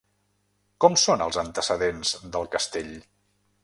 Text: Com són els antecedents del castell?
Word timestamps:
Com 0.85 0.97
són 1.03 1.23
els 1.27 1.39
antecedents 1.43 2.19
del 2.39 2.53
castell? 2.57 2.95